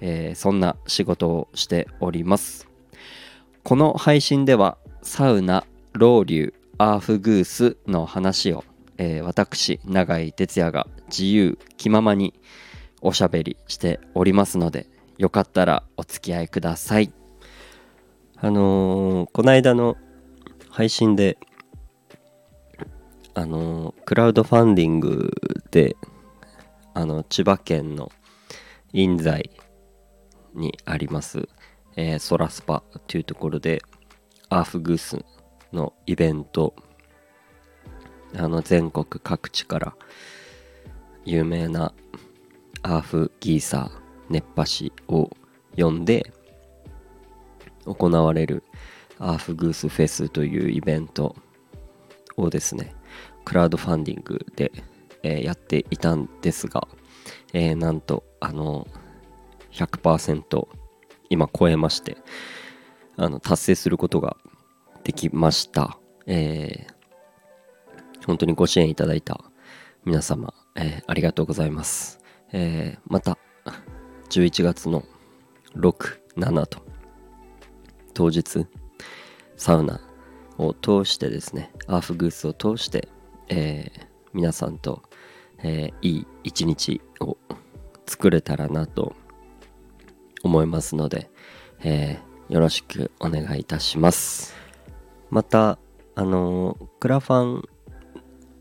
[0.00, 2.68] えー、そんな仕事をしております。
[3.62, 8.64] この配信ではサウナロウリュアーフグースの話を、
[8.98, 12.34] えー、私永井哲也が自由気ままに
[13.00, 14.86] おしゃべりしておりますので
[15.18, 17.12] よかったらお付き合いください。
[18.36, 19.96] あのー、この間の
[20.70, 21.38] 配信で
[23.32, 25.32] あのクラウドファンディング
[25.70, 25.96] で
[26.94, 28.12] あの千葉県の
[28.92, 29.50] 印西
[30.56, 31.48] にあります、
[31.96, 33.82] えー、ソラスパというところで
[34.48, 35.24] アーフグース
[35.72, 36.74] のイベント
[38.36, 39.94] あの全国各地から
[41.24, 41.92] 有名な
[42.82, 45.30] アーフギーサー熱波師を
[45.76, 46.32] 呼んで
[47.84, 48.64] 行われる
[49.18, 51.36] アーフグースフェスというイベント
[52.36, 52.94] をですね
[53.44, 54.72] クラウドファンディングで
[55.26, 56.86] え、やっていたんですが、
[57.52, 58.86] え、なんとあの
[59.76, 60.68] 100%
[61.28, 62.16] 今超えまして
[63.16, 64.36] あの達成することが
[65.04, 69.44] できました、えー、本当にご支援いただいた
[70.04, 72.20] 皆様、えー、ありがとうございます、
[72.52, 73.38] えー、また
[74.30, 75.04] 11月の
[75.76, 76.84] 67と
[78.14, 78.66] 当日
[79.56, 80.00] サウナ
[80.58, 83.08] を通してですねアーフグースを通して、
[83.48, 85.02] えー、皆さんと
[85.62, 87.36] えー、いい一日を
[88.06, 89.14] 作れたらなと
[90.46, 91.30] 思いますので、
[91.80, 94.54] えー、よろしくお願いいたします。
[95.30, 95.78] また
[96.14, 97.68] あのー、クラファン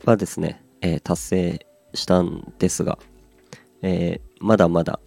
[0.04, 3.00] はですね、え達成したんですが、
[3.82, 5.00] えまだまだ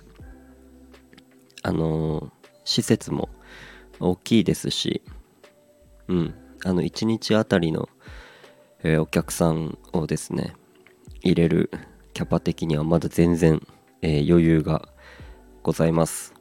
[1.62, 2.32] あの
[2.64, 3.28] 施設も
[4.00, 5.02] 大きいですし
[6.08, 6.34] うん
[6.64, 7.88] あの1日あたりの、
[8.82, 10.54] えお客さんをですね
[11.22, 11.70] 入れる
[12.14, 13.60] キャパ的にはまだ全然、
[14.02, 14.88] え、余裕が
[15.62, 16.37] ございます。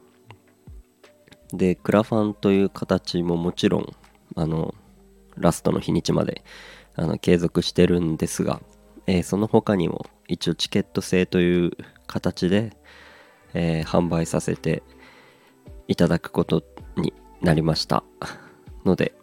[1.52, 3.96] でクラファンという形ももちろん
[4.36, 4.74] あの
[5.36, 6.44] ラストの日にちまで
[6.94, 8.60] あの継続してるんですが、
[9.06, 11.70] えー、その他にも一応チケット制という
[12.06, 12.76] 形で、
[13.54, 14.82] えー、販売させて
[15.86, 16.62] いただくこと
[16.96, 18.04] になりました。
[18.84, 19.14] ので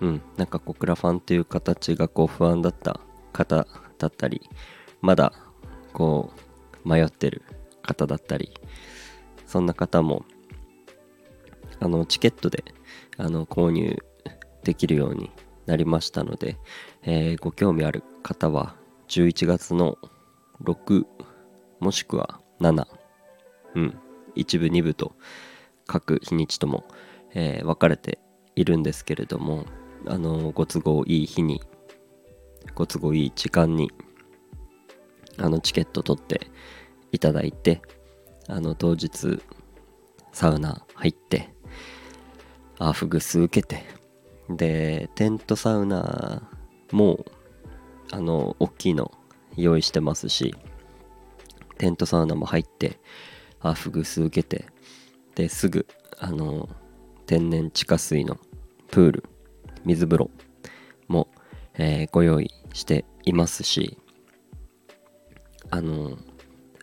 [0.00, 3.00] うんなんかこうクラファンという形がこう不安だった
[3.32, 3.66] 方
[3.98, 4.50] だったり
[5.00, 5.32] まだ
[5.92, 6.32] こ
[6.84, 7.42] う迷ってる
[7.82, 8.52] 方だったり
[9.46, 10.24] そんな方も
[11.82, 12.64] あのチケットで
[13.18, 13.98] あの購入
[14.62, 15.32] できるように
[15.66, 16.56] なりましたので、
[17.02, 18.76] えー、ご興味ある方は
[19.08, 19.98] 11月の
[20.62, 21.04] 6
[21.80, 22.86] もしくは7
[23.74, 23.98] うん
[24.36, 25.16] 1部2部と
[25.86, 26.84] 各日にちとも、
[27.34, 28.20] えー、分かれて
[28.54, 29.66] いるんですけれども
[30.06, 31.60] あのご都合いい日に
[32.76, 33.90] ご都合いい時間に
[35.38, 36.48] あのチケット取って
[37.10, 37.82] いただいて
[38.48, 39.42] あの当日
[40.32, 41.51] サウナ入って
[42.88, 44.02] アフグス受けて。
[44.48, 46.42] でテントサウナ
[46.90, 47.24] も
[48.10, 49.12] あの大きいの
[49.56, 50.54] 用意してますし
[51.78, 53.00] テントサウナも入って
[53.60, 54.66] アフグス受けて
[55.34, 55.86] ですぐ
[56.18, 56.68] あの
[57.26, 58.38] 天然地下水の
[58.90, 59.24] プール
[59.84, 60.30] 水風呂
[61.08, 61.28] も、
[61.74, 63.98] えー、ご用意していますし
[65.70, 66.18] あの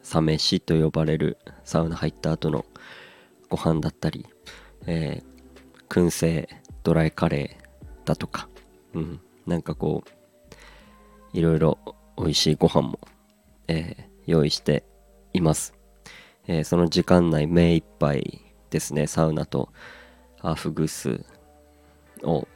[0.01, 2.65] サ飯と呼ばれるサウナ入った後の
[3.49, 4.25] ご飯だったり、
[4.87, 5.38] えー、
[5.89, 6.47] 燻製
[6.83, 8.47] ドライカレーだとか、
[8.93, 11.77] うん、なんかこういろいろ
[12.17, 12.99] 美味しいご飯も、
[13.67, 14.83] えー、用意して
[15.33, 15.73] います、
[16.47, 19.07] えー、その時間内目いっぱいですね。
[19.07, 19.69] サウナと
[20.41, 21.25] アフグス
[22.23, 22.47] を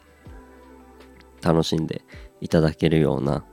[1.42, 2.04] 楽しんで
[2.40, 3.44] いただけるような、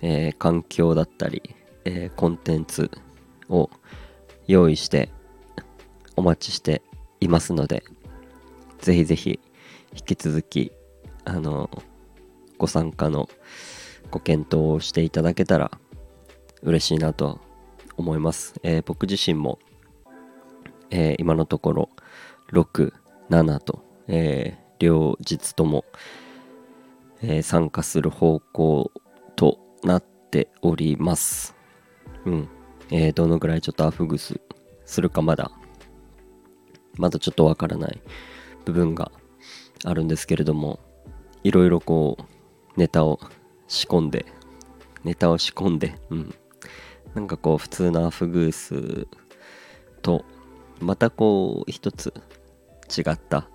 [0.00, 1.54] えー、環境だったり、
[1.84, 2.90] え、コンテンツ
[3.48, 3.70] を
[4.46, 5.10] 用意して
[6.16, 6.82] お待ちして
[7.20, 7.84] いますので
[8.82, 9.40] ぜひぜひ
[9.94, 10.72] 引き続き
[11.24, 11.70] あの
[12.58, 13.28] ご参加の
[14.10, 15.70] ご検討をしていただけたら
[16.62, 17.40] 嬉しいなと
[17.96, 19.60] 思います、えー、僕自身も、
[20.90, 21.90] えー、今のところ
[22.52, 25.84] 67と、えー、両日とも、
[27.22, 28.90] え参加する方向
[29.36, 31.54] となっております。
[32.26, 32.48] うん。
[32.90, 34.40] え、どのぐらいちょっとアフグス
[34.84, 35.52] するかまだ、
[36.98, 38.02] まだちょっとわからない。
[38.64, 39.10] 部分が
[39.84, 40.78] あるんですけれども
[41.42, 43.18] いろいろこうネタを
[43.68, 44.26] 仕込んで
[45.04, 46.34] ネタを仕込んでうん。
[47.14, 49.06] なんかこう普通のアフグース
[50.00, 50.24] と
[50.80, 52.12] またこう一つ
[52.88, 53.48] 違った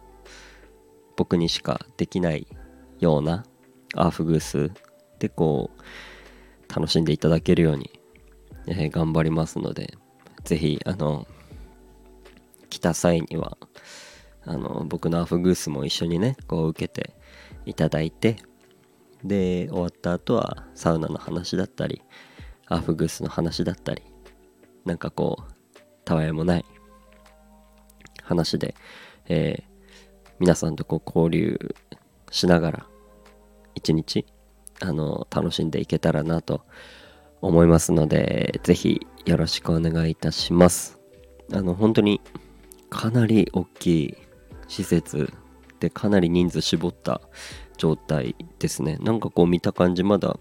[1.15, 2.47] 僕にしかできない
[2.99, 3.45] ような
[3.95, 4.71] アーフグース
[5.19, 7.89] でこう楽しんでいただけるように、
[8.67, 9.97] え頑張りますので
[10.43, 11.25] ぜひあの
[12.69, 13.57] 来た際には
[14.47, 17.15] あの僕のアフグースも一緒にねこう受けて
[17.65, 18.37] いただいて
[19.23, 22.01] で終わった後はサウナの話だったり
[22.67, 24.03] アフグースの話だったり
[24.85, 26.65] なんかこうたわいもない
[28.23, 28.75] 話で、
[29.27, 29.77] えー
[30.39, 31.75] 皆さんとこう交流
[32.29, 32.85] しながら
[33.73, 34.25] 一日
[34.79, 36.61] あの楽しんでいけたらなと
[37.41, 40.99] 思いますのでぜひよろしくお願いいたします。
[41.51, 42.21] あの本当に
[42.89, 44.17] かなり大きい
[44.67, 45.33] 施設
[45.79, 47.21] でかなり人数絞った
[47.77, 48.97] 状態ですね。
[49.01, 50.37] なんかこう見た感じまだ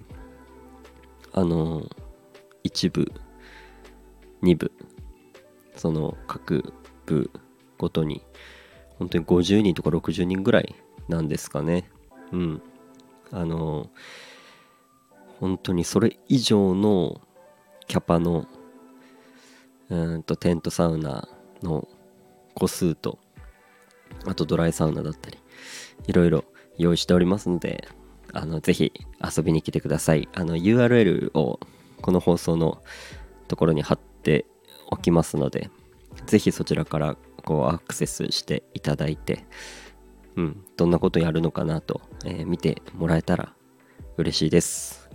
[1.32, 1.82] あの
[2.64, 3.12] 1部
[4.42, 4.72] 2部
[5.76, 6.72] その各
[7.04, 7.30] 部
[7.78, 8.22] ごとに
[8.98, 10.74] 本当に50人とか60人ぐらい
[11.08, 11.88] なんですかね。
[12.32, 12.62] うん。
[13.32, 13.90] あの
[15.40, 17.20] 本当にそれ以上の
[17.86, 18.46] キャパの
[19.88, 21.28] うんとテントサウナ
[21.62, 21.86] の
[22.54, 23.18] 個数と
[24.26, 25.38] あとドライサウナだったり
[26.06, 26.44] いろいろ
[26.78, 27.88] 用意しておりますので
[28.32, 28.92] あのぜひ
[29.36, 30.28] 遊びに来てください。
[30.34, 31.60] あの URL を
[32.02, 32.82] この放送の
[33.48, 34.44] ところに貼って
[34.90, 35.70] おきますので
[36.26, 39.44] ぜひそちらからこうアクセスしていただいて
[40.36, 43.54] うんどんなことやるのかなと、えー見てもらえたら
[44.16, 45.08] 嬉しいです。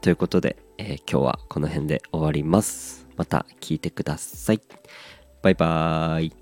[0.00, 3.06] ということで、えー今日はこの辺で終わります。
[3.16, 4.60] また聞いてください。
[5.42, 6.39] バイバーイ。